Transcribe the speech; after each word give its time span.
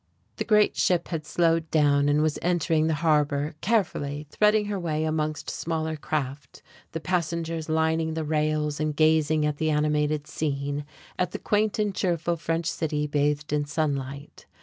The 0.37 0.43
great 0.45 0.75
ship 0.75 1.09
had 1.09 1.27
slowed 1.27 1.69
down 1.69 2.09
and 2.09 2.23
was 2.23 2.39
entering 2.41 2.87
the 2.87 2.95
harbour, 3.05 3.53
carefully 3.61 4.25
threading 4.31 4.65
her 4.65 4.79
way 4.79 5.03
amongst 5.05 5.47
smaller 5.51 5.95
craft, 5.95 6.63
the 6.91 6.99
passengers 6.99 7.69
lining 7.69 8.15
the 8.15 8.23
rails 8.23 8.79
and 8.79 8.95
gazing 8.95 9.45
at 9.45 9.57
the 9.57 9.69
animated 9.69 10.25
scene, 10.25 10.85
at 11.19 11.33
the 11.33 11.37
quaint 11.37 11.77
and 11.77 11.93
cheerful 11.93 12.35
French 12.35 12.65
city 12.65 13.05
bathed 13.05 13.53
in 13.53 13.65
sunlight.... 13.65 14.47